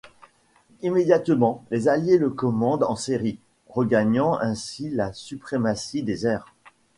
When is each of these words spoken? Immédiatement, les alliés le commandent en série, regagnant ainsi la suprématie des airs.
Immédiatement, 0.81 1.63
les 1.69 1.87
alliés 1.87 2.17
le 2.17 2.31
commandent 2.31 2.85
en 2.85 2.95
série, 2.95 3.37
regagnant 3.69 4.35
ainsi 4.39 4.89
la 4.89 5.13
suprématie 5.13 6.01
des 6.01 6.25
airs. 6.25 6.55